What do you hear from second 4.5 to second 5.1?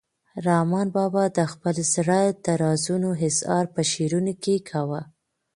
کاوه.